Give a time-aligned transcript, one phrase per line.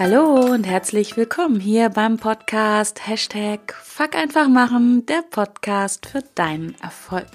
[0.00, 6.74] Hallo und herzlich willkommen hier beim Podcast Hashtag Fuck einfach machen, der Podcast für deinen
[6.80, 7.28] Erfolg.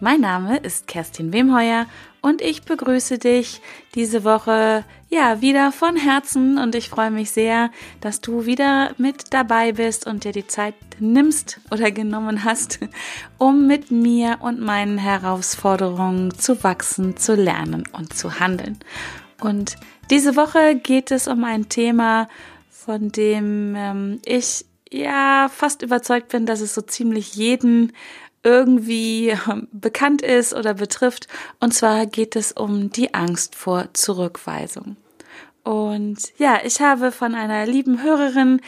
[0.00, 1.84] Mein Name ist Kerstin Wemheuer
[2.22, 3.60] und ich begrüße dich
[3.94, 7.70] diese Woche ja wieder von Herzen und ich freue mich sehr,
[8.00, 12.78] dass du wieder mit dabei bist und dir die Zeit nimmst oder genommen hast,
[13.36, 18.78] um mit mir und meinen Herausforderungen zu wachsen, zu lernen und zu handeln.
[19.42, 19.76] Und
[20.10, 22.28] diese Woche geht es um ein Thema,
[22.70, 27.92] von dem ähm, ich ja fast überzeugt bin, dass es so ziemlich jeden
[28.42, 31.28] irgendwie ähm, bekannt ist oder betrifft.
[31.60, 34.96] Und zwar geht es um die Angst vor Zurückweisung.
[35.64, 38.60] Und ja, ich habe von einer lieben Hörerin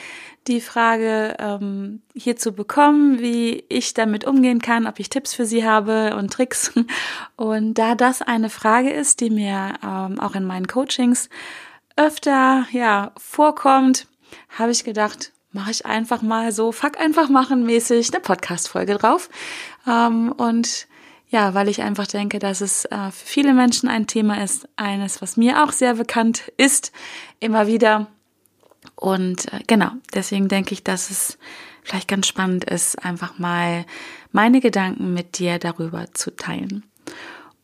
[0.46, 5.66] die Frage ähm, hierzu bekommen, wie ich damit umgehen kann, ob ich Tipps für sie
[5.66, 6.72] habe und Tricks.
[7.36, 11.28] Und da das eine Frage ist, die mir ähm, auch in meinen Coachings
[11.96, 14.06] öfter ja vorkommt,
[14.58, 18.94] habe ich gedacht, mache ich einfach mal so fuck einfach machen mäßig eine Podcast Folge
[18.98, 19.30] drauf.
[19.86, 20.86] Ähm, und
[21.28, 25.22] ja, weil ich einfach denke, dass es äh, für viele Menschen ein Thema ist, eines,
[25.22, 26.92] was mir auch sehr bekannt ist,
[27.40, 28.06] immer wieder
[28.96, 31.38] und äh, genau, deswegen denke ich, dass es
[31.82, 33.84] vielleicht ganz spannend ist, einfach mal
[34.32, 36.84] meine Gedanken mit dir darüber zu teilen.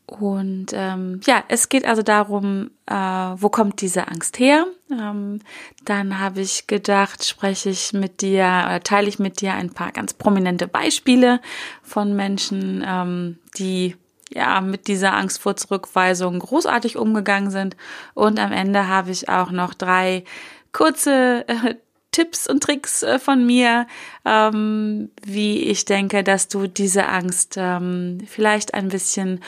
[0.05, 4.65] Und ähm, ja, es geht also darum, äh, wo kommt diese Angst her?
[4.91, 5.39] Ähm,
[5.85, 9.93] dann habe ich gedacht, spreche ich mit dir oder teile ich mit dir ein paar
[9.93, 11.39] ganz prominente Beispiele
[11.81, 13.95] von Menschen, ähm, die
[14.33, 17.77] ja mit dieser Angst vor Zurückweisung großartig umgegangen sind.
[18.13, 20.25] Und am Ende habe ich auch noch drei
[20.71, 21.75] kurze äh,
[22.11, 23.87] Tipps und Tricks äh, von mir,
[24.25, 29.39] ähm, wie ich denke, dass du diese Angst ähm, vielleicht ein bisschen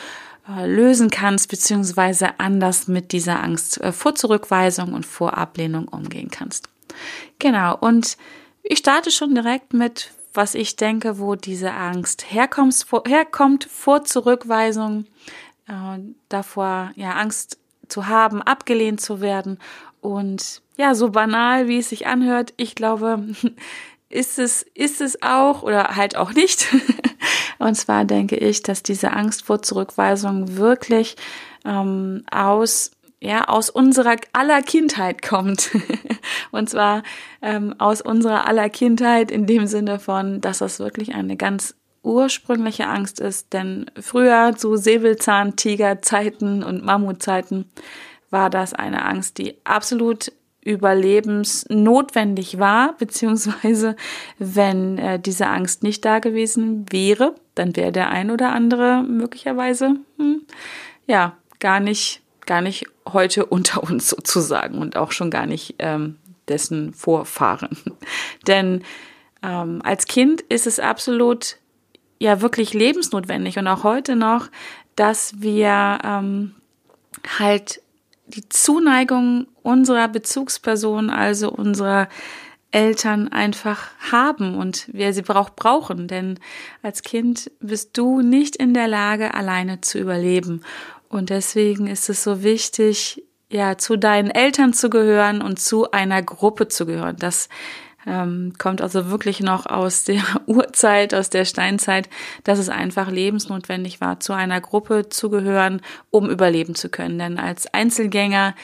[0.48, 6.30] äh, lösen kannst, beziehungsweise anders mit dieser Angst äh, vor Zurückweisung und vor Ablehnung umgehen
[6.30, 6.68] kannst.
[7.38, 8.16] Genau, und
[8.62, 14.04] ich starte schon direkt mit, was ich denke, wo diese Angst herkommt, vor, herkommt vor
[14.04, 15.04] Zurückweisung,
[15.66, 15.98] äh,
[16.30, 17.58] davor ja Angst
[17.88, 19.58] zu haben, abgelehnt zu werden
[20.00, 23.24] und ja, so banal, wie es sich anhört, ich glaube,
[24.08, 26.68] ist es, ist es auch oder halt auch nicht.
[27.58, 31.16] Und zwar denke ich, dass diese Angst vor Zurückweisung wirklich
[31.64, 32.90] ähm, aus
[33.20, 35.70] ja, aus unserer aller Kindheit kommt.
[36.50, 37.02] Und zwar
[37.40, 42.86] ähm, aus unserer aller Kindheit in dem Sinne von, dass das wirklich eine ganz ursprüngliche
[42.86, 43.54] Angst ist.
[43.54, 47.64] Denn früher zu Säbelzahntigerzeiten und Mammutzeiten
[48.28, 50.30] war das eine Angst, die absolut
[50.64, 53.96] überlebensnotwendig war, beziehungsweise
[54.38, 59.96] wenn äh, diese Angst nicht da gewesen wäre, dann wäre der ein oder andere möglicherweise
[60.18, 60.42] hm,
[61.06, 66.16] ja gar nicht gar nicht heute unter uns sozusagen und auch schon gar nicht ähm,
[66.48, 67.78] dessen Vorfahren.
[68.46, 68.82] Denn
[69.42, 71.58] ähm, als Kind ist es absolut
[72.18, 74.48] ja wirklich lebensnotwendig und auch heute noch,
[74.96, 76.54] dass wir ähm,
[77.38, 77.80] halt
[78.26, 82.08] die Zuneigung unserer Bezugsperson, also unserer
[82.70, 86.08] Eltern einfach haben und wer sie braucht, brauchen.
[86.08, 86.40] Denn
[86.82, 90.62] als Kind bist du nicht in der Lage, alleine zu überleben.
[91.08, 96.22] Und deswegen ist es so wichtig, ja, zu deinen Eltern zu gehören und zu einer
[96.22, 97.16] Gruppe zu gehören.
[97.16, 97.48] Das
[98.06, 102.08] ähm, kommt also wirklich noch aus der Urzeit, aus der Steinzeit,
[102.44, 107.18] dass es einfach lebensnotwendig war, zu einer Gruppe zu gehören, um überleben zu können.
[107.18, 108.54] Denn als Einzelgänger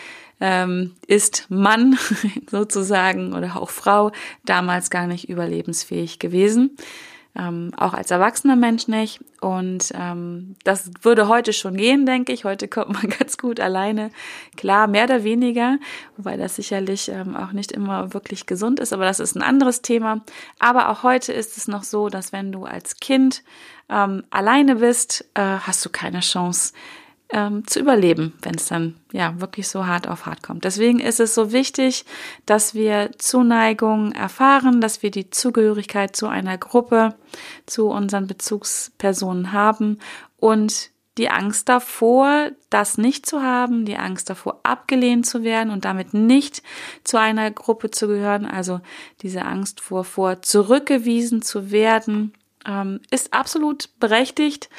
[0.40, 1.98] ähm, ist Mann
[2.50, 4.12] sozusagen oder auch Frau
[4.44, 6.76] damals gar nicht überlebensfähig gewesen
[7.36, 9.20] ähm, auch als erwachsener Mensch nicht.
[9.40, 12.44] Und ähm, das würde heute schon gehen, denke ich.
[12.44, 14.10] Heute kommt man ganz gut alleine.
[14.56, 15.78] Klar, mehr oder weniger,
[16.16, 19.80] wobei das sicherlich ähm, auch nicht immer wirklich gesund ist, aber das ist ein anderes
[19.80, 20.22] Thema.
[20.58, 23.42] Aber auch heute ist es noch so, dass wenn du als Kind
[23.88, 26.72] ähm, alleine bist, äh, hast du keine Chance,
[27.32, 30.64] ähm, zu überleben, wenn es dann ja wirklich so hart auf hart kommt.
[30.64, 32.04] Deswegen ist es so wichtig,
[32.46, 37.14] dass wir Zuneigung erfahren, dass wir die Zugehörigkeit zu einer Gruppe,
[37.66, 39.98] zu unseren Bezugspersonen haben
[40.38, 45.84] und die Angst davor, das nicht zu haben, die Angst davor, abgelehnt zu werden und
[45.84, 46.62] damit nicht
[47.04, 48.80] zu einer Gruppe zu gehören, also
[49.22, 52.32] diese Angst vor, vor zurückgewiesen zu werden,
[52.66, 54.70] ähm, ist absolut berechtigt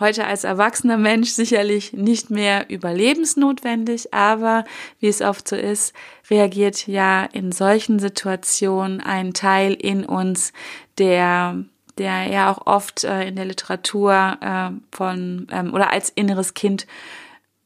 [0.00, 4.64] heute als erwachsener Mensch sicherlich nicht mehr überlebensnotwendig, aber
[5.00, 5.92] wie es oft so ist,
[6.30, 10.52] reagiert ja in solchen Situationen ein Teil in uns,
[10.98, 11.64] der
[11.98, 16.88] der ja auch oft äh, in der Literatur äh, von ähm, oder als inneres Kind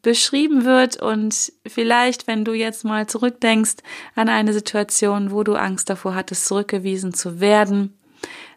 [0.03, 1.01] beschrieben wird.
[1.01, 3.77] Und vielleicht, wenn du jetzt mal zurückdenkst
[4.15, 7.99] an eine Situation, wo du Angst davor hattest, zurückgewiesen zu werden,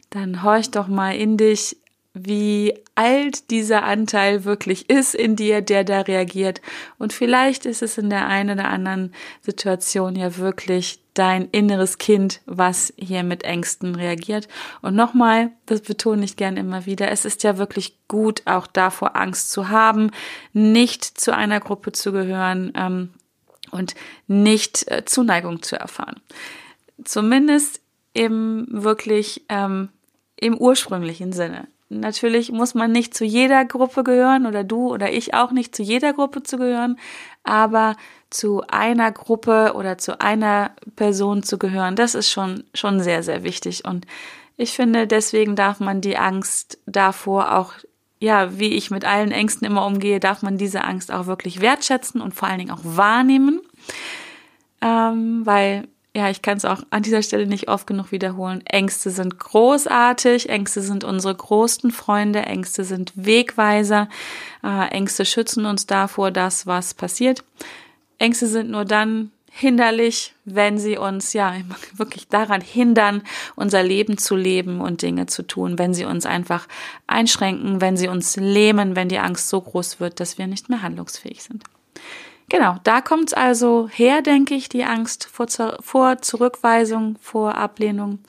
[0.10, 1.78] dann horch doch mal in dich,
[2.14, 6.62] wie alt dieser Anteil wirklich ist in dir, der da reagiert.
[6.98, 12.42] Und vielleicht ist es in der einen oder anderen Situation ja wirklich dein inneres Kind,
[12.46, 14.48] was hier mit Ängsten reagiert.
[14.82, 19.16] Und nochmal, das betone ich gern immer wieder, es ist ja wirklich gut, auch davor
[19.16, 20.12] Angst zu haben,
[20.54, 23.10] nicht zu einer Gruppe zu gehören ähm,
[23.72, 23.96] und
[24.28, 26.20] nicht äh, Zuneigung zu erfahren.
[27.04, 27.82] Zumindest
[28.14, 29.90] im wirklich ähm,
[30.36, 31.68] im ursprünglichen Sinne.
[31.94, 35.84] Natürlich muss man nicht zu jeder Gruppe gehören oder du oder ich auch nicht zu
[35.84, 36.98] jeder Gruppe zu gehören,
[37.44, 37.98] aber
[38.30, 43.44] zu einer Gruppe oder zu einer Person zu gehören, das ist schon, schon sehr, sehr
[43.44, 43.84] wichtig.
[43.84, 44.06] Und
[44.56, 47.74] ich finde, deswegen darf man die Angst davor auch,
[48.20, 52.22] ja, wie ich mit allen Ängsten immer umgehe, darf man diese Angst auch wirklich wertschätzen
[52.22, 53.60] und vor allen Dingen auch wahrnehmen.
[54.82, 58.66] Ähm, weil ja, ich kann es auch an dieser Stelle nicht oft genug wiederholen.
[58.66, 64.10] Ängste sind großartig, Ängste sind unsere größten Freunde, Ängste sind Wegweiser,
[64.62, 67.46] äh, Ängste schützen uns davor, das, was passiert.
[68.18, 71.54] Ängste sind nur dann hinderlich, wenn sie uns ja
[71.96, 73.24] wirklich daran hindern,
[73.56, 76.68] unser Leben zu leben und Dinge zu tun, wenn sie uns einfach
[77.08, 80.82] einschränken, wenn sie uns lähmen, wenn die Angst so groß wird, dass wir nicht mehr
[80.82, 81.64] handlungsfähig sind.
[82.52, 85.48] Genau, da kommt es also her, denke ich, die Angst vor,
[85.80, 88.20] vor Zurückweisung, vor Ablehnung,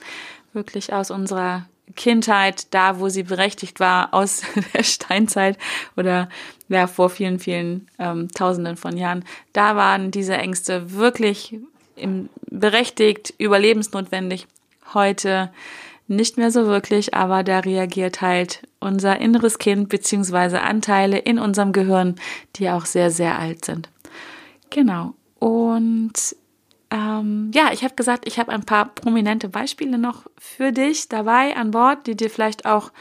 [0.53, 1.65] wirklich aus unserer
[1.97, 4.43] Kindheit, da wo sie berechtigt war, aus
[4.73, 5.57] der Steinzeit
[5.97, 6.29] oder
[6.69, 9.25] ja, vor vielen, vielen ähm, Tausenden von Jahren.
[9.51, 11.57] Da waren diese Ängste wirklich
[11.97, 14.47] im, berechtigt, überlebensnotwendig.
[14.93, 15.51] Heute
[16.07, 21.73] nicht mehr so wirklich, aber da reagiert halt unser inneres Kind beziehungsweise Anteile in unserem
[21.73, 22.15] Gehirn,
[22.55, 23.89] die auch sehr, sehr alt sind.
[24.73, 25.13] Genau.
[25.39, 26.35] Und
[26.89, 31.55] ähm, ja, ich habe gesagt, ich habe ein paar prominente Beispiele noch für dich dabei
[31.55, 32.91] an Bord, die dir vielleicht auch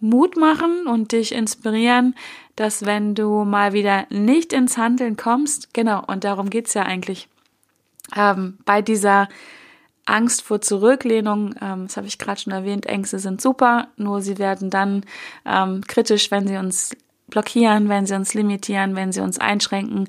[0.00, 2.14] Mut machen und dich inspirieren,
[2.56, 7.28] dass wenn du mal wieder nicht ins Handeln kommst, genau, und darum geht's ja eigentlich,
[8.16, 9.28] ähm, bei dieser
[10.06, 14.38] Angst vor Zurücklehnung, ähm, das habe ich gerade schon erwähnt, Ängste sind super, nur sie
[14.38, 15.04] werden dann
[15.44, 16.96] ähm, kritisch, wenn sie uns
[17.28, 20.08] blockieren, wenn sie uns limitieren, wenn sie uns einschränken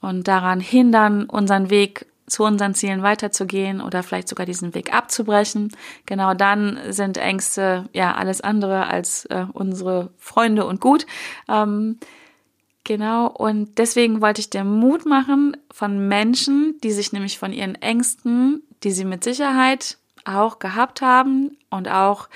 [0.00, 5.72] und daran hindern, unseren Weg zu unseren Zielen weiterzugehen oder vielleicht sogar diesen Weg abzubrechen.
[6.06, 11.06] Genau dann sind Ängste ja alles andere als äh, unsere Freunde und gut.
[11.48, 11.98] Ähm,
[12.84, 17.74] genau, und deswegen wollte ich dir Mut machen von Menschen, die sich nämlich von ihren
[17.74, 22.28] Ängsten, die sie mit Sicherheit auch gehabt haben und auch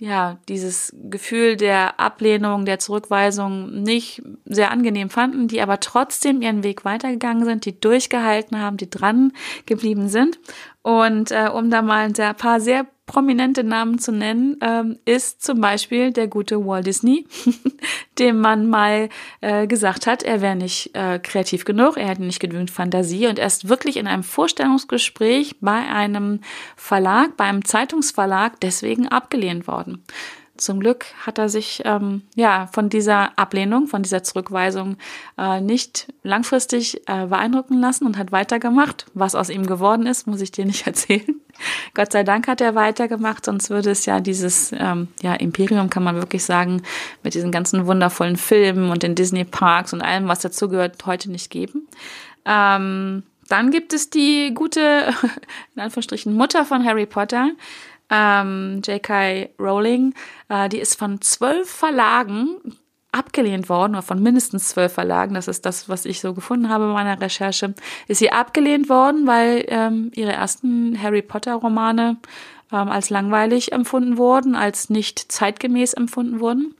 [0.00, 6.62] ja, dieses Gefühl der Ablehnung, der Zurückweisung nicht sehr angenehm fanden, die aber trotzdem ihren
[6.62, 9.32] Weg weitergegangen sind, die durchgehalten haben, die dran
[9.66, 10.38] geblieben sind.
[10.82, 15.60] Und äh, um da mal ein paar sehr prominente Namen zu nennen, ähm, ist zum
[15.60, 17.26] Beispiel der gute Walt Disney,
[18.20, 19.08] dem man mal
[19.40, 23.40] äh, gesagt hat, er wäre nicht äh, kreativ genug, er hätte nicht genügend Fantasie und
[23.40, 26.40] er ist wirklich in einem Vorstellungsgespräch bei einem
[26.76, 30.04] Verlag, bei einem Zeitungsverlag deswegen abgelehnt worden.
[30.58, 34.96] Zum Glück hat er sich ähm, ja von dieser Ablehnung, von dieser Zurückweisung
[35.38, 39.06] äh, nicht langfristig äh, beeindrucken lassen und hat weitergemacht.
[39.14, 41.40] Was aus ihm geworden ist, muss ich dir nicht erzählen.
[41.94, 46.02] Gott sei Dank hat er weitergemacht, sonst würde es ja dieses ähm, ja, Imperium, kann
[46.04, 46.82] man wirklich sagen,
[47.22, 51.88] mit diesen ganzen wundervollen Filmen und den Disney-Parks und allem, was dazugehört, heute nicht geben.
[52.44, 55.14] Ähm, dann gibt es die gute,
[55.74, 57.50] in Anführungsstrichen, Mutter von Harry Potter,
[58.10, 59.50] ähm, J.K.
[59.58, 60.14] Rowling,
[60.48, 62.56] äh, die ist von zwölf Verlagen
[63.12, 66.84] abgelehnt worden, oder von mindestens zwölf Verlagen, das ist das, was ich so gefunden habe
[66.84, 67.74] in meiner Recherche,
[68.06, 72.18] ist sie abgelehnt worden, weil ähm, ihre ersten Harry Potter-Romane
[72.72, 76.74] ähm, als langweilig empfunden wurden, als nicht zeitgemäß empfunden wurden.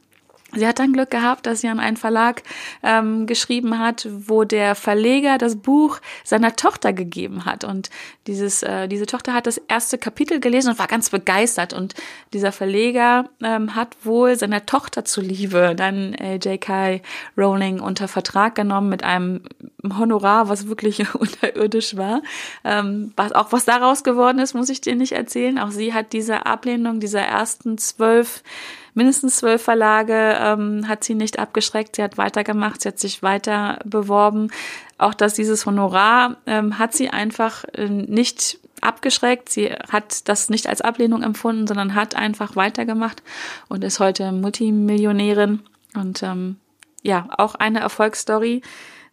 [0.55, 2.43] Sie hat dann Glück gehabt, dass sie an einen Verlag
[2.83, 7.65] ähm, geschrieben hat, wo der Verleger das Buch seiner Tochter gegeben hat.
[7.65, 7.91] Und
[8.27, 11.75] dieses, äh, diese Tochter hat das erste Kapitel gelesen und war ganz begeistert.
[11.75, 11.95] Und
[12.33, 17.03] dieser Verleger ähm, hat wohl seiner Tochter zuliebe dann äh, J.K.
[17.37, 19.43] Rowling unter Vertrag genommen mit einem
[19.99, 22.23] Honorar, was wirklich unterirdisch war.
[22.65, 25.59] Ähm, was, auch was daraus geworden ist, muss ich dir nicht erzählen.
[25.59, 28.43] Auch sie hat diese Ablehnung dieser ersten zwölf
[28.95, 31.97] mindestens zwölf Verlage ähm, hat sie nicht abgeschreckt.
[31.97, 34.51] Sie hat weitergemacht, sie hat sich weiter beworben.
[34.99, 39.49] Auch dass dieses Honorar ähm, hat sie einfach äh, nicht abgeschreckt.
[39.49, 43.23] Sie hat das nicht als Ablehnung empfunden, sondern hat einfach weitergemacht
[43.69, 45.61] und ist heute Multimillionärin
[45.95, 46.57] und ähm,
[47.03, 48.63] ja, auch eine Erfolgsstory.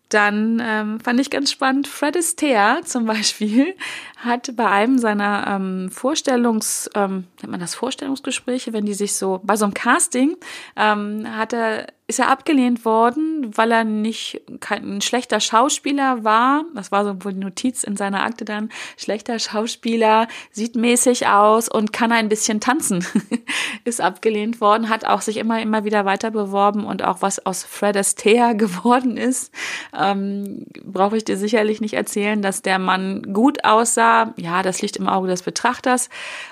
[0.10, 3.76] Dann ähm, fand ich ganz spannend, Fred Astaire zum Beispiel
[4.18, 9.42] hat bei einem seiner ähm, Vorstellungs, ähm, nennt man das Vorstellungsgespräche, wenn die sich so,
[9.44, 10.38] bei so einem Casting,
[10.76, 16.64] ähm, hat er ist er abgelehnt worden, weil er nicht kein schlechter Schauspieler war.
[16.76, 18.70] Das war so wohl die Notiz in seiner Akte dann.
[18.96, 23.04] Schlechter Schauspieler, sieht mäßig aus und kann ein bisschen tanzen.
[23.86, 27.64] ist abgelehnt worden, hat auch sich immer, immer wieder weiter beworben und auch was aus
[27.64, 29.52] Fred Astaire geworden ist,
[29.98, 34.34] ähm, brauche ich dir sicherlich nicht erzählen, dass der Mann gut aussah.
[34.38, 36.10] Ja, das liegt im Auge des Betrachters.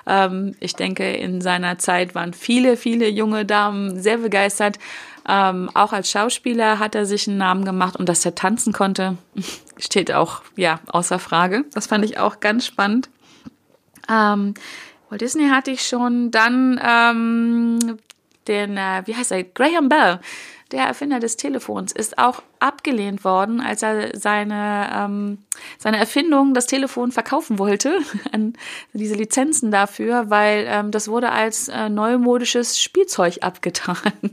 [0.07, 4.79] Ähm, ich denke, in seiner Zeit waren viele, viele junge Damen sehr begeistert.
[5.27, 9.17] Ähm, auch als Schauspieler hat er sich einen Namen gemacht und dass er tanzen konnte,
[9.77, 11.65] steht auch ja außer Frage.
[11.73, 13.09] Das fand ich auch ganz spannend.
[14.09, 14.53] Ähm,
[15.09, 16.31] Walt Disney hatte ich schon.
[16.31, 17.99] Dann ähm,
[18.47, 20.19] den, äh, wie heißt er, Graham Bell
[20.71, 25.39] der Erfinder des Telefons, ist auch abgelehnt worden, als er seine, ähm,
[25.77, 27.99] seine Erfindung, das Telefon, verkaufen wollte,
[28.31, 28.53] an
[28.93, 33.97] diese Lizenzen dafür, weil ähm, das wurde als äh, neumodisches Spielzeug abgetan.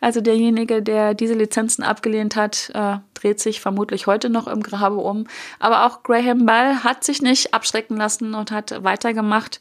[0.00, 4.98] Also derjenige, der diese Lizenzen abgelehnt hat, äh, dreht sich vermutlich heute noch im Grabe
[4.98, 5.26] um.
[5.58, 9.58] Aber auch Graham Bell hat sich nicht abschrecken lassen und hat weitergemacht.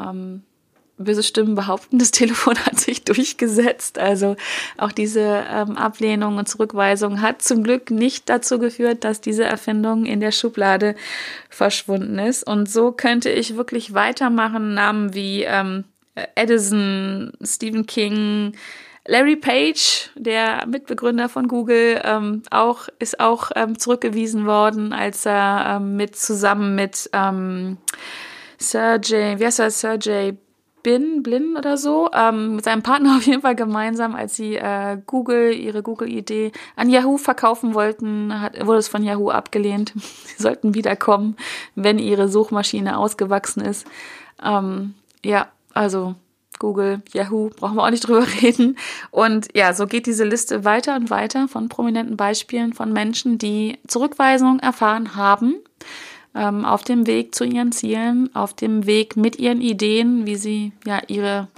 [0.00, 0.42] Ähm,
[0.98, 3.98] böse Stimmen behaupten, das Telefon hat sich durchgesetzt.
[3.98, 4.36] Also
[4.76, 10.06] auch diese ähm, Ablehnung und Zurückweisung hat zum Glück nicht dazu geführt, dass diese Erfindung
[10.06, 10.94] in der Schublade
[11.50, 12.46] verschwunden ist.
[12.46, 14.74] Und so könnte ich wirklich weitermachen.
[14.74, 15.84] Namen wie ähm,
[16.34, 18.52] Edison, Stephen King,
[19.06, 25.76] Larry Page, der Mitbegründer von Google, ähm, auch ist auch ähm, zurückgewiesen worden, als er
[25.76, 27.78] ähm, mit zusammen mit ähm,
[28.58, 30.36] Sergey, wie heißt er, Sergey
[30.86, 34.96] Bin, Blin oder so, ähm, mit seinem Partner auf jeden Fall gemeinsam, als sie äh,
[35.04, 39.92] Google, ihre Google-Idee an Yahoo verkaufen wollten, hat, wurde es von Yahoo abgelehnt.
[39.96, 41.36] sie sollten wiederkommen,
[41.74, 43.84] wenn ihre Suchmaschine ausgewachsen ist.
[44.40, 46.14] Ähm, ja, also
[46.60, 48.78] Google, Yahoo, brauchen wir auch nicht drüber reden.
[49.10, 53.80] Und ja, so geht diese Liste weiter und weiter von prominenten Beispielen von Menschen, die
[53.88, 55.56] Zurückweisung erfahren haben
[56.36, 60.72] ähm, auf dem Weg zu ihren Zielen, auf dem Weg mit ihren Ideen, wie sie
[60.84, 61.48] ja ihre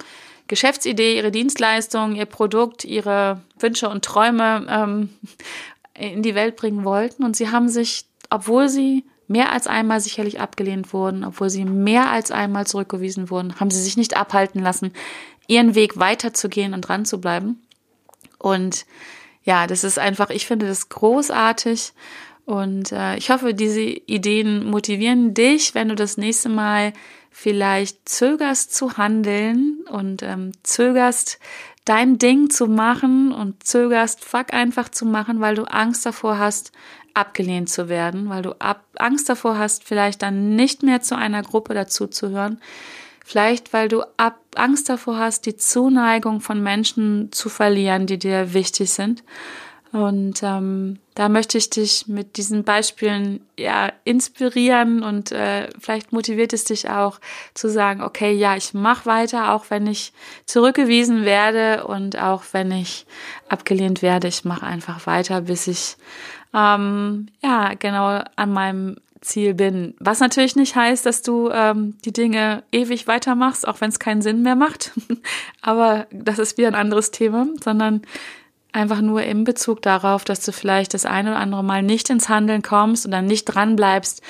[0.46, 5.08] Geschäftsidee, ihre Dienstleistung, ihr Produkt, ihre Wünsche und Träume ähm,
[5.94, 7.24] in die Welt bringen wollten.
[7.24, 12.10] Und sie haben sich, obwohl sie mehr als einmal sicherlich abgelehnt wurden, obwohl sie mehr
[12.10, 14.92] als einmal zurückgewiesen wurden, haben sie sich nicht abhalten lassen,
[15.48, 17.60] ihren Weg weiterzugehen und dran zu bleiben.
[18.38, 18.86] Und
[19.44, 21.92] ja, das ist einfach, ich finde das großartig
[22.48, 26.94] und äh, ich hoffe, diese Ideen motivieren dich, wenn du das nächste Mal
[27.30, 31.40] vielleicht zögerst zu handeln und ähm, zögerst
[31.84, 36.72] dein Ding zu machen und zögerst fuck einfach zu machen, weil du Angst davor hast,
[37.12, 41.42] abgelehnt zu werden, weil du ab Angst davor hast, vielleicht dann nicht mehr zu einer
[41.42, 42.62] Gruppe dazuzuhören.
[43.26, 48.54] Vielleicht, weil du ab Angst davor hast, die Zuneigung von Menschen zu verlieren, die dir
[48.54, 49.22] wichtig sind.
[49.90, 56.52] Und ähm, da möchte ich dich mit diesen Beispielen ja inspirieren und äh, vielleicht motiviert
[56.52, 57.20] es dich auch
[57.54, 60.12] zu sagen, okay, ja, ich mache weiter, auch wenn ich
[60.44, 63.06] zurückgewiesen werde und auch wenn ich
[63.48, 65.96] abgelehnt werde, ich mache einfach weiter, bis ich
[66.54, 69.94] ähm, ja genau an meinem Ziel bin.
[69.98, 74.22] Was natürlich nicht heißt, dass du ähm, die Dinge ewig weitermachst, auch wenn es keinen
[74.22, 74.92] Sinn mehr macht.
[75.62, 78.02] Aber das ist wieder ein anderes Thema, sondern
[78.78, 82.28] einfach nur im Bezug darauf, dass du vielleicht das eine oder andere Mal nicht ins
[82.28, 84.22] Handeln kommst und dann nicht dran bleibst,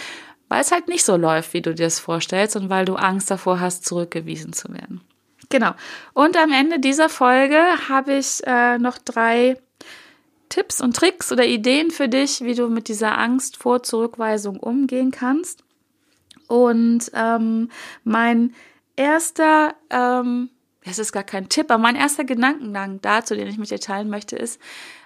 [0.49, 3.31] weil es halt nicht so läuft, wie du dir das vorstellst und weil du Angst
[3.31, 5.00] davor hast, zurückgewiesen zu werden.
[5.50, 5.73] Genau.
[6.14, 9.57] Und am Ende dieser Folge habe ich äh, noch drei
[10.49, 15.11] Tipps und Tricks oder Ideen für dich, wie du mit dieser Angst vor Zurückweisung umgehen
[15.11, 15.62] kannst.
[16.49, 17.71] Und ähm,
[18.05, 18.55] mein
[18.97, 20.50] erster ähm,
[20.88, 24.11] das ist gar kein Tipp, aber mein erster Gedankengang dazu, den ich mit dir teilen
[24.11, 24.61] möchte, ist,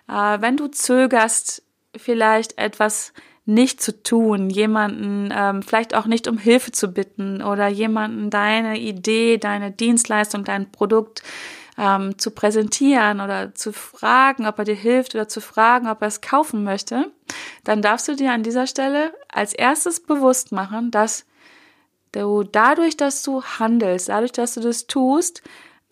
[0.08, 1.62] äh, wenn du zögerst,
[1.96, 3.12] vielleicht etwas
[3.44, 8.78] nicht zu tun, jemanden ähm, vielleicht auch nicht um Hilfe zu bitten oder jemanden deine
[8.78, 11.22] Idee, deine Dienstleistung, dein Produkt
[11.76, 16.08] ähm, zu präsentieren oder zu fragen, ob er dir hilft oder zu fragen, ob er
[16.08, 17.10] es kaufen möchte,
[17.64, 21.26] dann darfst du dir an dieser Stelle als erstes bewusst machen, dass
[22.12, 25.42] du dadurch, dass du handelst, dadurch, dass du das tust,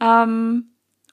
[0.01, 0.71] ähm,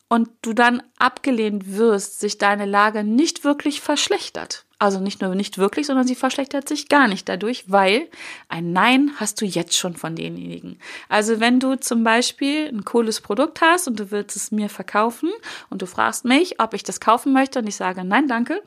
[0.10, 4.66] und du dann abgelehnt wirst, sich deine Lage nicht wirklich verschlechtert.
[4.80, 8.08] Also nicht nur nicht wirklich, sondern sie verschlechtert sich gar nicht dadurch, weil
[8.48, 10.80] ein Nein hast du jetzt schon von denjenigen.
[11.10, 15.32] Also wenn du zum Beispiel ein cooles Produkt hast und du willst es mir verkaufen
[15.70, 18.62] und du fragst mich, ob ich das kaufen möchte und ich sage Nein, danke,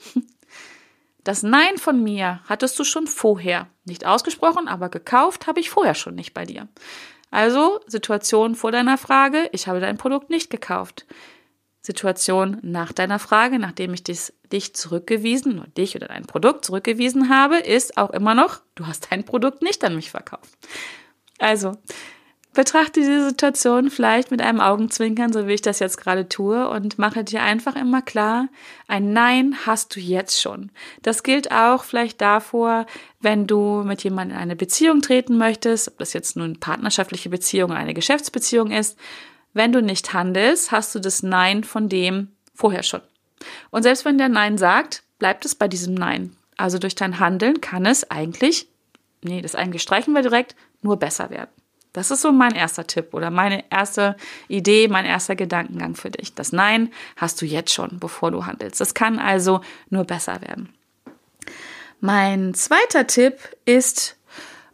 [1.25, 3.69] Das Nein von mir hattest du schon vorher.
[3.85, 6.69] Nicht ausgesprochen, aber gekauft habe ich vorher schon nicht bei dir.
[7.31, 11.07] Also Situation vor deiner Frage, ich habe dein Produkt nicht gekauft.
[11.83, 17.31] Situation nach deiner Frage, nachdem ich dich, dich zurückgewiesen oder dich oder dein Produkt zurückgewiesen
[17.31, 20.51] habe, ist auch immer noch, du hast dein Produkt nicht an mich verkauft.
[21.39, 21.79] Also,
[22.53, 26.99] Betrachte diese Situation vielleicht mit einem Augenzwinkern, so wie ich das jetzt gerade tue, und
[26.99, 28.49] mache dir einfach immer klar,
[28.89, 30.73] ein Nein hast du jetzt schon.
[31.03, 32.87] Das gilt auch vielleicht davor,
[33.21, 37.71] wenn du mit jemandem in eine Beziehung treten möchtest, ob das jetzt nun partnerschaftliche Beziehung
[37.71, 38.99] oder eine Geschäftsbeziehung ist.
[39.53, 43.03] Wenn du nicht handelst, hast du das Nein von dem vorher schon.
[43.71, 46.37] Und selbst wenn der Nein sagt, bleibt es bei diesem Nein.
[46.57, 48.69] Also durch dein Handeln kann es eigentlich,
[49.23, 51.50] nee, das eigentlich streichen wir direkt, nur besser werden.
[51.93, 54.17] Das ist so mein erster Tipp oder meine erste
[54.49, 56.35] Idee, mein erster Gedankengang für dich.
[56.35, 58.81] Das Nein hast du jetzt schon, bevor du handelst.
[58.81, 60.69] Das kann also nur besser werden.
[62.00, 64.16] Mein zweiter Tipp ist,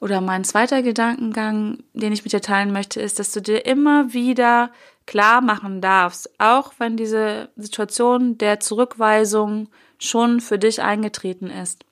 [0.00, 4.12] oder mein zweiter Gedankengang, den ich mit dir teilen möchte, ist, dass du dir immer
[4.12, 4.71] wieder
[5.06, 9.68] klar machen darfst, auch wenn diese Situation der Zurückweisung
[9.99, 11.85] schon für dich eingetreten ist,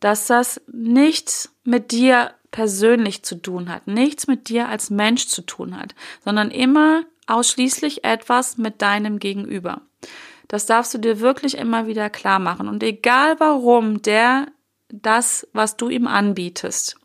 [0.00, 5.42] dass das nichts mit dir persönlich zu tun hat, nichts mit dir als Mensch zu
[5.42, 9.82] tun hat, sondern immer ausschließlich etwas mit deinem Gegenüber.
[10.48, 12.68] Das darfst du dir wirklich immer wieder klar machen.
[12.68, 14.46] Und egal warum der
[14.88, 16.96] das, was du ihm anbietest,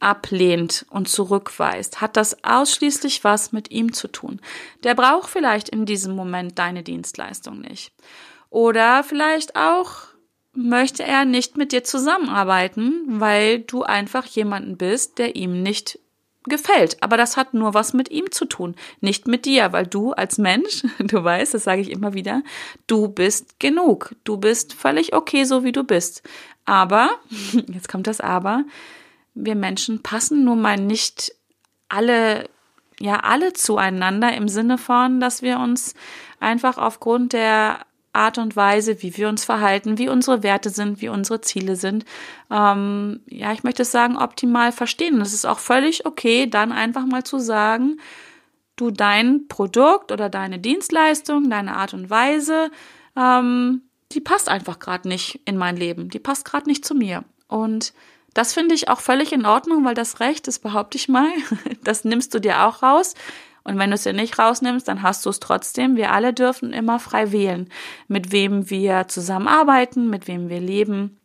[0.00, 4.40] ablehnt und zurückweist, hat das ausschließlich was mit ihm zu tun.
[4.84, 7.92] Der braucht vielleicht in diesem Moment deine Dienstleistung nicht.
[8.50, 10.08] Oder vielleicht auch
[10.52, 15.98] möchte er nicht mit dir zusammenarbeiten, weil du einfach jemanden bist, der ihm nicht
[16.44, 17.02] gefällt.
[17.02, 20.38] Aber das hat nur was mit ihm zu tun, nicht mit dir, weil du als
[20.38, 22.42] Mensch, du weißt, das sage ich immer wieder,
[22.86, 24.14] du bist genug.
[24.24, 26.22] Du bist völlig okay, so wie du bist.
[26.64, 27.10] Aber,
[27.68, 28.64] jetzt kommt das Aber,
[29.34, 31.32] wir Menschen passen nun mal nicht
[31.88, 32.48] alle,
[33.00, 35.94] ja, alle zueinander im Sinne von, dass wir uns
[36.40, 41.08] einfach aufgrund der Art und Weise, wie wir uns verhalten, wie unsere Werte sind, wie
[41.08, 42.04] unsere Ziele sind,
[42.50, 45.20] ähm, ja, ich möchte sagen, optimal verstehen.
[45.20, 47.98] Es ist auch völlig okay, dann einfach mal zu sagen,
[48.76, 52.70] du dein Produkt oder deine Dienstleistung, deine Art und Weise,
[53.16, 57.24] ähm, die passt einfach gerade nicht in mein Leben, die passt gerade nicht zu mir.
[57.46, 57.92] Und
[58.34, 61.28] das finde ich auch völlig in Ordnung, weil das Recht, das behaupte ich mal,
[61.84, 63.14] das nimmst du dir auch raus.
[63.64, 65.96] Und wenn du es dir nicht rausnimmst, dann hast du es trotzdem.
[65.96, 67.68] Wir alle dürfen immer frei wählen,
[68.06, 71.17] mit wem wir zusammenarbeiten, mit wem wir leben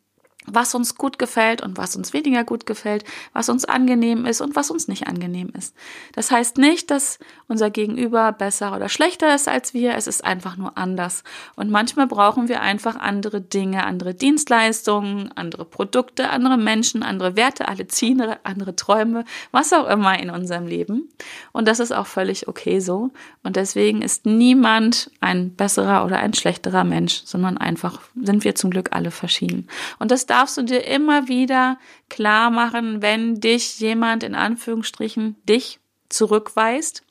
[0.45, 3.03] was uns gut gefällt und was uns weniger gut gefällt,
[3.33, 5.75] was uns angenehm ist und was uns nicht angenehm ist.
[6.13, 10.57] Das heißt nicht, dass unser Gegenüber besser oder schlechter ist als wir, es ist einfach
[10.57, 11.23] nur anders.
[11.55, 17.67] Und manchmal brauchen wir einfach andere Dinge, andere Dienstleistungen, andere Produkte, andere Menschen, andere Werte,
[17.67, 21.09] alle Ziele, andere Träume, was auch immer in unserem Leben.
[21.51, 23.11] Und das ist auch völlig okay so.
[23.43, 28.71] Und deswegen ist niemand ein besserer oder ein schlechterer Mensch, sondern einfach sind wir zum
[28.71, 29.67] Glück alle verschieden.
[29.99, 31.77] Und das darfst du dir immer wieder
[32.09, 37.03] klar machen, wenn dich jemand in Anführungsstrichen dich zurückweist,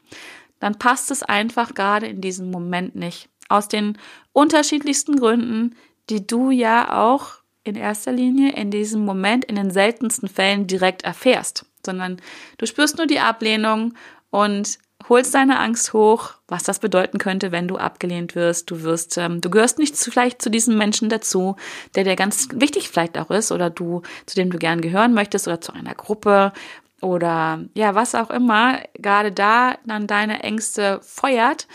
[0.58, 3.28] dann passt es einfach gerade in diesem Moment nicht.
[3.48, 3.96] Aus den
[4.32, 5.76] unterschiedlichsten Gründen,
[6.11, 11.02] die du ja auch in erster Linie in diesem Moment in den seltensten Fällen direkt
[11.02, 12.20] erfährst, sondern
[12.58, 13.94] du spürst nur die Ablehnung
[14.30, 18.70] und holst deine Angst hoch, was das bedeuten könnte, wenn du abgelehnt wirst.
[18.70, 21.56] Du wirst, ähm, du gehörst nicht zu, vielleicht zu diesem Menschen dazu,
[21.94, 25.46] der dir ganz wichtig vielleicht auch ist oder du, zu dem du gern gehören möchtest
[25.48, 26.52] oder zu einer Gruppe
[27.00, 31.66] oder ja, was auch immer gerade da dann deine Ängste feuert.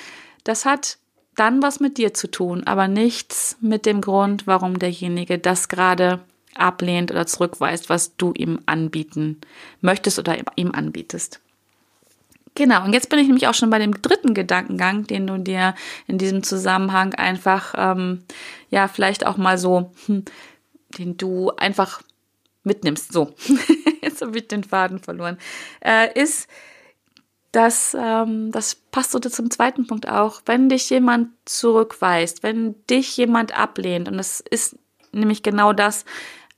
[0.43, 0.97] Das hat
[1.35, 6.21] dann was mit dir zu tun, aber nichts mit dem Grund, warum derjenige das gerade
[6.55, 9.39] ablehnt oder zurückweist, was du ihm anbieten
[9.81, 11.41] möchtest oder ihm anbietest.
[12.58, 15.76] Genau, und jetzt bin ich nämlich auch schon bei dem dritten Gedankengang, den du dir
[16.08, 18.24] in diesem Zusammenhang einfach, ähm,
[18.72, 20.26] ja, vielleicht auch mal so, hm,
[20.98, 22.02] den du einfach
[22.63, 23.13] mitnimmst.
[23.13, 23.36] So,
[24.02, 25.38] jetzt habe ich den Faden verloren.
[25.82, 26.50] Äh, ist,
[27.52, 33.15] dass ähm, das passt so zum zweiten Punkt auch, wenn dich jemand zurückweist, wenn dich
[33.17, 34.80] jemand ablehnt, und das ist
[35.12, 36.06] nämlich genau das,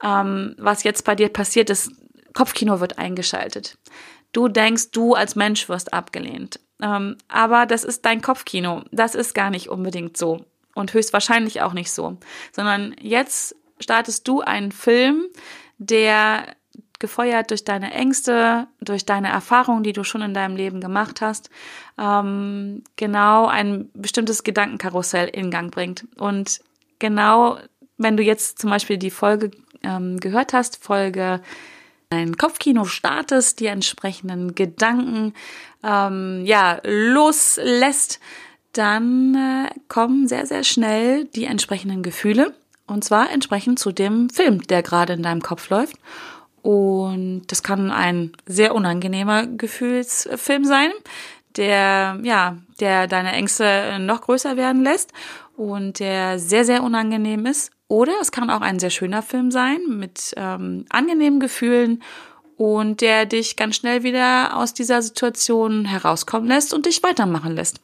[0.01, 1.91] ähm, was jetzt bei dir passiert ist,
[2.33, 3.77] Kopfkino wird eingeschaltet.
[4.31, 6.59] Du denkst, du als Mensch wirst abgelehnt.
[6.81, 8.83] Ähm, aber das ist dein Kopfkino.
[8.91, 10.45] Das ist gar nicht unbedingt so.
[10.75, 12.17] Und höchstwahrscheinlich auch nicht so.
[12.51, 15.25] Sondern jetzt startest du einen Film,
[15.77, 16.55] der
[16.99, 21.49] gefeuert durch deine Ängste, durch deine Erfahrungen, die du schon in deinem Leben gemacht hast,
[21.97, 26.05] ähm, genau ein bestimmtes Gedankenkarussell in Gang bringt.
[26.17, 26.59] Und
[26.99, 27.57] genau
[27.97, 31.41] wenn du jetzt zum Beispiel die Folge ähm, gehört hast, Folge
[32.11, 35.33] ein Kopfkino startest, die entsprechenden Gedanken
[35.83, 38.19] ähm, ja loslässt,
[38.73, 42.55] dann äh, kommen sehr sehr schnell die entsprechenden Gefühle
[42.87, 45.95] und zwar entsprechend zu dem Film, der gerade in deinem Kopf läuft.
[46.61, 50.91] Und das kann ein sehr unangenehmer Gefühlsfilm sein,
[51.55, 55.13] der ja, der deine Ängste noch größer werden lässt
[55.55, 59.79] und der sehr sehr unangenehm ist oder es kann auch ein sehr schöner Film sein
[59.87, 62.01] mit ähm, angenehmen Gefühlen
[62.55, 67.81] und der dich ganz schnell wieder aus dieser Situation herauskommen lässt und dich weitermachen lässt.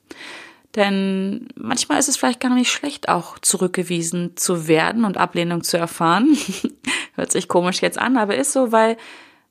[0.75, 5.77] Denn manchmal ist es vielleicht gar nicht schlecht, auch zurückgewiesen zu werden und Ablehnung zu
[5.77, 6.37] erfahren.
[7.15, 8.97] Hört sich komisch jetzt an, aber ist so, weil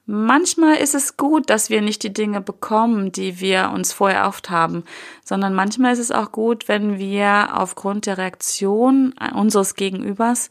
[0.07, 4.51] Manchmal ist es gut, dass wir nicht die Dinge bekommen, die wir uns vorher erhofft
[4.51, 4.85] haben,
[5.25, 10.51] sondern manchmal ist es auch gut, wenn wir aufgrund der Reaktion unseres Gegenübers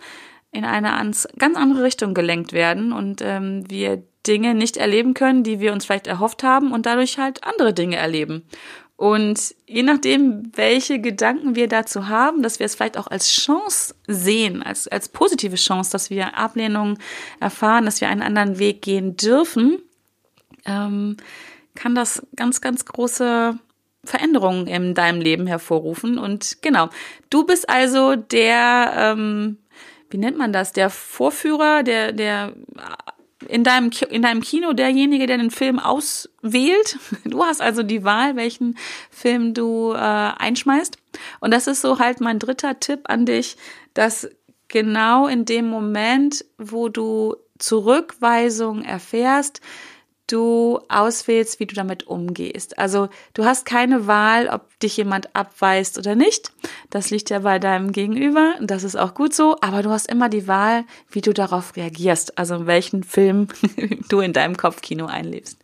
[0.51, 0.89] in eine
[1.37, 5.85] ganz andere Richtung gelenkt werden und ähm, wir Dinge nicht erleben können, die wir uns
[5.85, 8.43] vielleicht erhofft haben und dadurch halt andere Dinge erleben.
[8.95, 13.95] Und je nachdem, welche Gedanken wir dazu haben, dass wir es vielleicht auch als Chance
[14.07, 16.99] sehen, als, als positive Chance, dass wir Ablehnung
[17.39, 19.81] erfahren, dass wir einen anderen Weg gehen dürfen,
[20.65, 21.17] ähm,
[21.75, 23.57] kann das ganz, ganz große
[24.05, 26.17] Veränderungen in deinem Leben hervorrufen.
[26.17, 26.89] Und genau,
[27.29, 29.57] du bist also der, ähm,
[30.09, 32.53] wie nennt man das, der Vorführer, der, der
[33.47, 36.97] in deinem, in deinem Kino derjenige, der den Film auswählt.
[37.25, 38.77] Du hast also die Wahl, welchen
[39.09, 40.97] Film du äh, einschmeißt.
[41.39, 43.57] Und das ist so halt mein dritter Tipp an dich,
[43.93, 44.29] dass
[44.67, 49.61] genau in dem Moment, wo du Zurückweisung erfährst,
[50.27, 52.77] du auswählst, wie du damit umgehst.
[52.77, 56.51] Also du hast keine Wahl, ob dich jemand abweist oder nicht.
[56.89, 58.55] Das liegt ja bei deinem Gegenüber.
[58.61, 59.57] Das ist auch gut so.
[59.61, 62.37] Aber du hast immer die Wahl, wie du darauf reagierst.
[62.37, 63.47] Also welchen Film
[64.09, 65.59] du in deinem Kopfkino einlebst.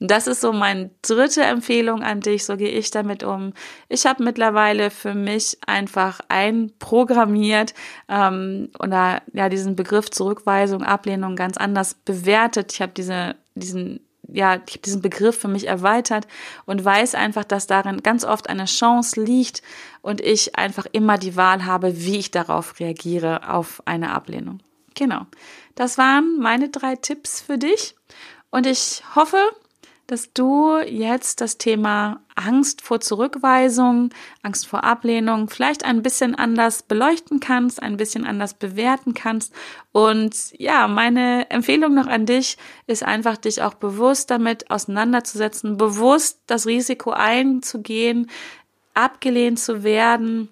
[0.00, 2.44] Das ist so meine dritte Empfehlung an dich.
[2.44, 3.52] So gehe ich damit um.
[3.88, 7.74] Ich habe mittlerweile für mich einfach einprogrammiert
[8.08, 12.72] ähm, oder ja diesen Begriff Zurückweisung, Ablehnung ganz anders bewertet.
[12.72, 16.26] Ich habe diese diesen ja, ich diesen Begriff für mich erweitert
[16.66, 19.62] und weiß einfach, dass darin ganz oft eine Chance liegt
[20.02, 24.60] und ich einfach immer die Wahl habe, wie ich darauf reagiere, auf eine Ablehnung.
[24.94, 25.26] Genau.
[25.74, 27.96] Das waren meine drei Tipps für dich
[28.50, 29.38] und ich hoffe,
[30.06, 34.10] dass du jetzt das Thema Angst vor Zurückweisung,
[34.42, 39.52] Angst vor Ablehnung vielleicht ein bisschen anders beleuchten kannst, ein bisschen anders bewerten kannst.
[39.92, 46.40] Und ja, meine Empfehlung noch an dich ist einfach, dich auch bewusst damit auseinanderzusetzen, bewusst
[46.46, 48.30] das Risiko einzugehen,
[48.94, 50.48] abgelehnt zu werden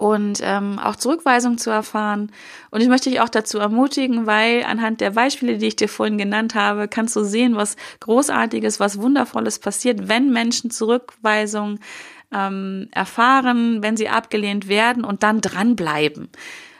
[0.00, 2.32] und ähm, auch Zurückweisung zu erfahren.
[2.70, 6.16] Und ich möchte dich auch dazu ermutigen, weil anhand der Beispiele, die ich dir vorhin
[6.16, 11.80] genannt habe, kannst du sehen, was Großartiges, was Wundervolles passiert, wenn Menschen Zurückweisung
[12.32, 16.30] ähm, erfahren, wenn sie abgelehnt werden und dann dranbleiben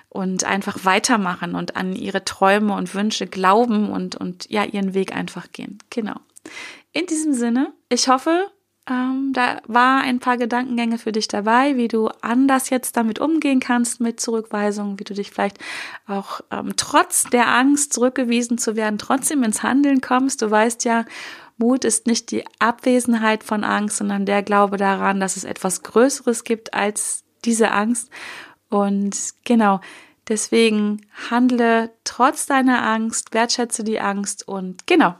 [0.09, 5.15] und einfach weitermachen und an ihre Träume und Wünsche glauben und, und ja, ihren Weg
[5.15, 5.77] einfach gehen.
[5.91, 6.17] Genau.
[6.93, 8.47] In diesem Sinne, ich hoffe,
[8.88, 13.61] ähm, da war ein paar Gedankengänge für dich dabei, wie du anders jetzt damit umgehen
[13.61, 15.59] kannst mit Zurückweisungen, wie du dich vielleicht
[16.07, 20.43] auch ähm, trotz der Angst zurückgewiesen zu werden, trotzdem ins Handeln kommst.
[20.43, 21.05] Du weißt ja,
[21.59, 26.45] Mut ist nicht die Abwesenheit von Angst, sondern der Glaube daran, dass es etwas Größeres
[26.45, 28.11] gibt als diese Angst.
[28.71, 29.81] Und genau,
[30.29, 35.14] deswegen handle trotz deiner Angst, wertschätze die Angst und genau.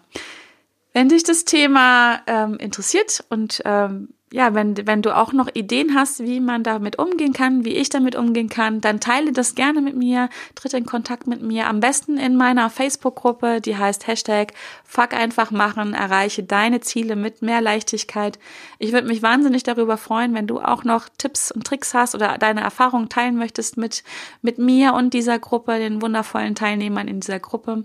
[0.92, 5.96] Wenn dich das Thema ähm, interessiert und ähm, ja, wenn, wenn du auch noch Ideen
[5.96, 9.81] hast, wie man damit umgehen kann, wie ich damit umgehen kann, dann teile das gerne
[9.81, 14.53] mit mir, tritt in Kontakt mit mir, am besten in meiner Facebook-Gruppe, die heißt Hashtag
[14.85, 18.38] Fuck einfach machen, erreiche deine Ziele mit mehr Leichtigkeit.
[18.79, 22.38] Ich würde mich wahnsinnig darüber freuen, wenn du auch noch Tipps und Tricks hast oder
[22.38, 24.05] deine Erfahrungen teilen möchtest mit,
[24.42, 27.85] mit mir und dieser Gruppe, den wundervollen Teilnehmern in dieser Gruppe.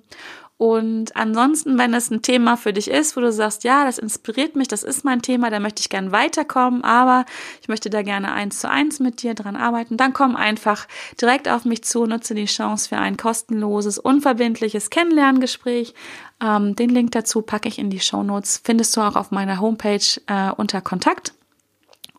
[0.58, 4.56] Und ansonsten, wenn es ein Thema für dich ist, wo du sagst, ja, das inspiriert
[4.56, 7.26] mich, das ist mein Thema, da möchte ich gern weiterkommen, aber
[7.62, 10.88] ich möchte da gerne eins zu eins mit dir dran arbeiten, dann komm einfach
[11.20, 15.94] direkt auf mich zu, nutze die Chance für ein kostenloses, unverbindliches Kennenlerngespräch.
[16.42, 19.60] Ähm, den Link dazu packe ich in die Show Notes, findest du auch auf meiner
[19.60, 21.34] Homepage äh, unter Kontakt.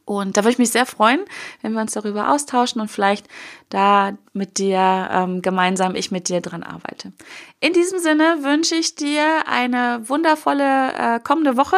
[0.06, 1.20] Und da würde ich mich sehr freuen,
[1.62, 3.26] wenn wir uns darüber austauschen und vielleicht
[3.68, 7.12] da mit dir ähm, gemeinsam ich mit dir dran arbeite.
[7.60, 11.76] In diesem Sinne wünsche ich dir eine wundervolle äh, kommende Woche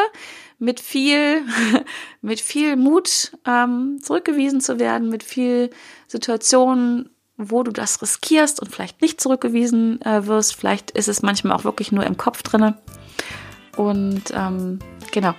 [0.58, 1.42] mit viel,
[2.20, 5.70] mit viel Mut ähm, zurückgewiesen zu werden, mit viel
[6.06, 10.56] Situationen wo du das riskierst und vielleicht nicht zurückgewiesen äh, wirst.
[10.56, 12.76] Vielleicht ist es manchmal auch wirklich nur im Kopf drinne.
[13.76, 14.80] Und ähm,
[15.12, 15.34] genau,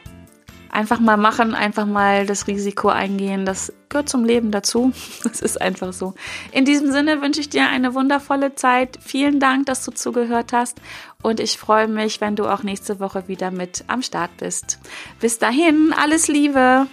[0.71, 3.45] einfach mal machen, einfach mal das Risiko eingehen.
[3.45, 4.91] Das gehört zum Leben dazu.
[5.23, 6.15] Das ist einfach so.
[6.51, 8.97] In diesem Sinne wünsche ich dir eine wundervolle Zeit.
[9.01, 10.81] Vielen Dank, dass du zugehört hast.
[11.21, 14.79] Und ich freue mich, wenn du auch nächste Woche wieder mit am Start bist.
[15.19, 16.87] Bis dahin, alles Liebe.